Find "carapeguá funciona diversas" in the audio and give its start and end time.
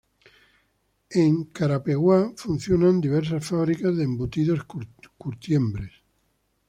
1.55-3.45